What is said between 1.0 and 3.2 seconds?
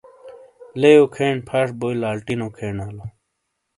کھین پھش بو لالٹینو کھین آلو۔